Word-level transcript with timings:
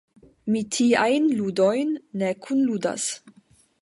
Mi 0.53 0.61
tiajn 0.77 1.27
ludojn 1.41 1.93
ne 2.23 2.31
kunludas. 2.47 3.07